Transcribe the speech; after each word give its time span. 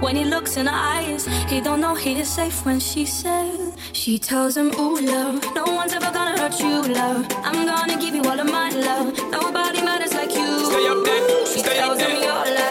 When 0.00 0.16
he 0.16 0.24
looks 0.24 0.56
in 0.56 0.66
her 0.66 0.74
eyes, 0.74 1.26
he 1.48 1.60
don't 1.60 1.80
know 1.80 1.94
he 1.94 2.18
is 2.20 2.28
safe 2.28 2.64
when 2.66 2.80
she 2.80 3.06
says, 3.06 3.74
She 3.92 4.18
tells 4.18 4.56
him, 4.56 4.72
ooh, 4.78 5.00
love 5.00 5.42
No 5.54 5.64
one's 5.64 5.92
ever 5.92 6.10
gonna 6.12 6.38
hurt 6.38 6.58
you, 6.60 6.82
love. 6.92 7.26
I'm 7.44 7.64
gonna 7.66 7.96
give 8.00 8.14
you 8.14 8.22
all 8.24 8.38
of 8.38 8.46
my 8.46 8.70
love. 8.70 9.16
Nobody 9.30 9.80
matters 9.82 10.12
like 10.12 10.34
you. 10.34 10.64
Stay 10.66 10.86
up 10.88 11.04
there, 11.04 11.46
She 11.46 11.60
stay 11.60 11.76
tells 11.76 12.00
up 12.00 12.08
him 12.08 12.20
there. 12.20 12.24
your 12.28 12.54
life 12.56 12.61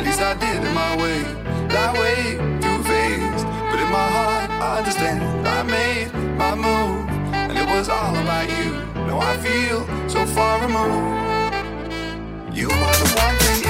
At 0.00 0.06
least 0.06 0.22
I 0.22 0.32
did 0.32 0.64
in 0.64 0.74
my 0.74 0.96
way. 0.96 1.20
That 1.68 1.92
way, 1.92 2.38
too 2.64 2.82
fast. 2.84 3.44
But 3.70 3.80
in 3.80 3.90
my 3.92 4.08
heart, 4.16 4.50
I 4.50 4.78
understand. 4.78 5.46
I 5.46 5.62
made 5.62 6.10
my 6.38 6.54
move, 6.54 7.06
and 7.34 7.58
it 7.58 7.66
was 7.66 7.90
all 7.90 8.16
about 8.16 8.48
you. 8.48 8.70
Now 8.94 9.18
I 9.20 9.36
feel 9.36 9.86
so 10.08 10.24
far 10.24 10.62
removed. 10.62 11.52
You 12.56 12.70
are 12.70 12.96
the 13.02 13.08
one 13.20 13.36
thing. 13.44 13.69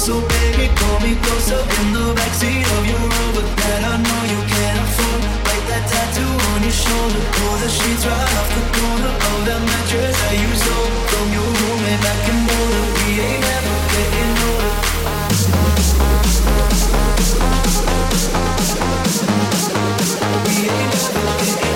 So 0.00 0.16
baby, 0.16 0.72
call 0.80 0.98
me 1.00 1.14
closer 1.14 1.60
in 1.60 1.92
the 1.92 2.14
backseat 2.16 2.64
of 2.64 2.82
your 2.88 3.04
Rover 3.04 3.44
that 3.44 3.84
I 3.84 4.00
know 4.00 4.22
you 4.32 4.40
can't 4.48 4.80
afford. 4.80 5.20
Like 5.44 5.64
that 5.68 5.84
tattoo 5.92 6.24
on 6.24 6.64
your 6.64 6.72
shoulder, 6.72 7.20
pull 7.36 7.56
the 7.60 7.68
sheets 7.68 8.08
right 8.08 8.32
off 8.40 8.48
the 8.48 8.64
corner 8.80 9.12
of 9.12 9.38
that 9.44 9.60
mattress 9.60 10.16
that 10.16 10.40
you 10.40 10.52
sold 10.56 10.92
from 11.04 11.26
your 11.36 11.44
roommate 11.44 12.00
back 12.00 12.16
in 12.32 12.38
Boulder. 12.48 12.84
We 12.96 13.20
ain't 13.28 13.44
ever 13.44 13.76
getting 13.92 14.40
older. 14.40 14.72
We 20.48 20.64
ain't 20.64 20.94
ever 20.96 21.28
getting 21.28 21.60
older. 21.60 21.69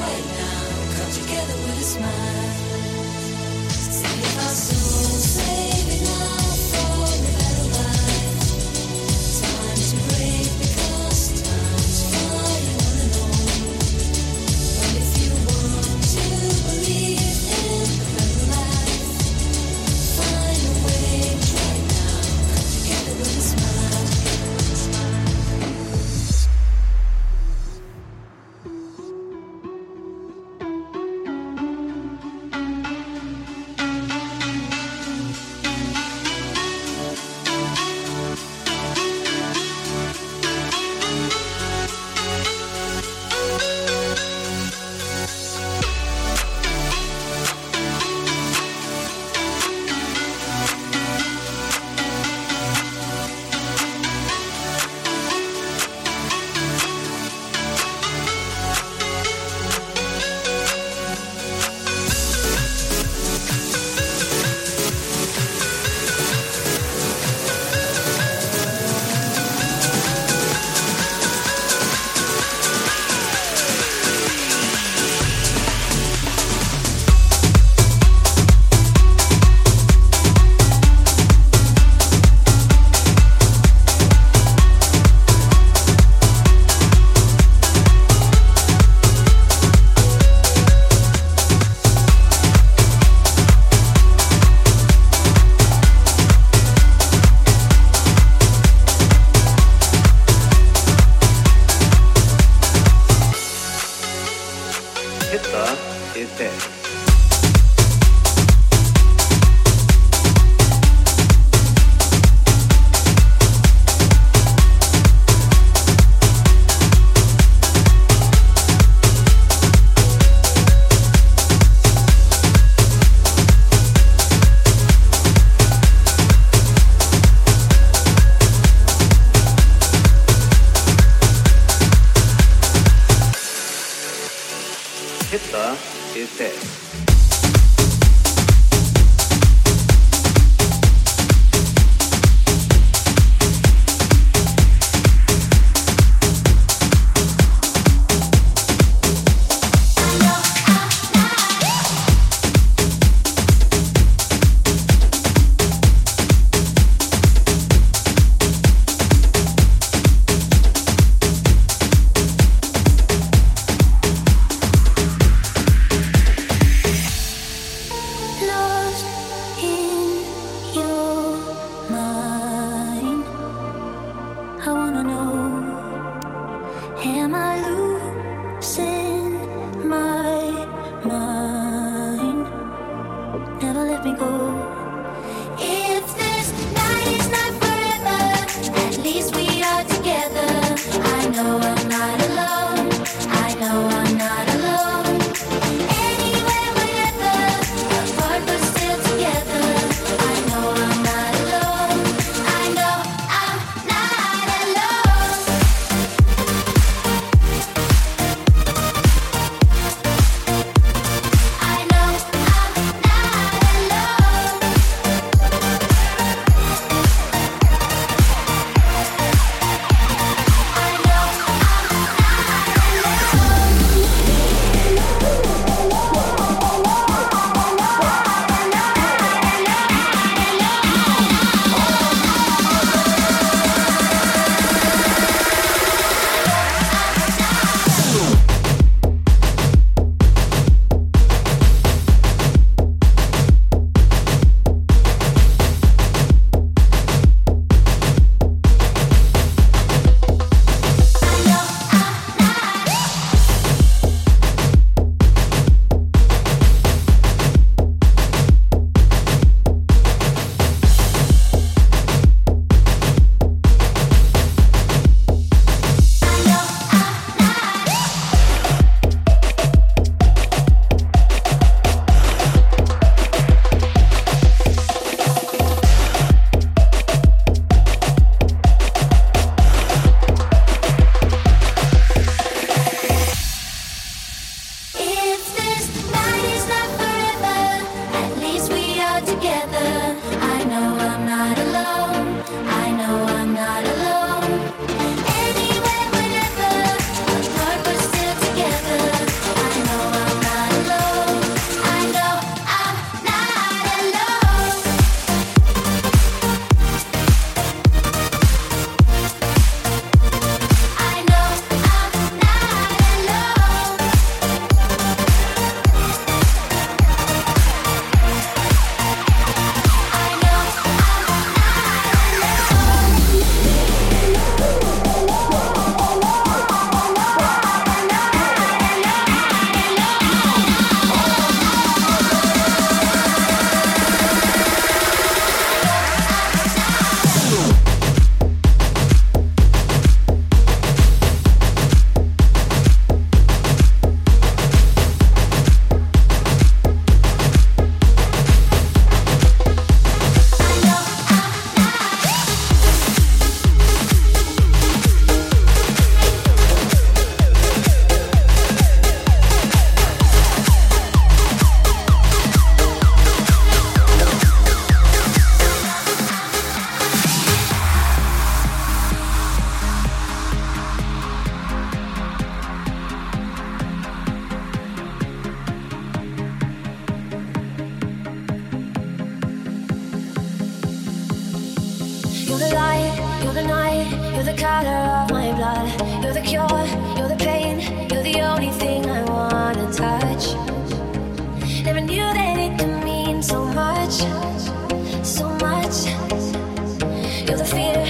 right 0.00 0.26
now. 0.38 0.60
Come 0.96 1.12
together 1.12 1.56
with 1.64 1.78
a 1.78 1.86
smile. 1.94 2.50
See 3.70 4.38
how 4.38 4.52
soon. 4.52 4.87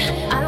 Can't 0.08 0.22
explain. 0.22 0.47